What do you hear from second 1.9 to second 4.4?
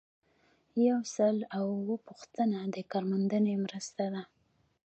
پوښتنه د کارموندنې مرسته ده.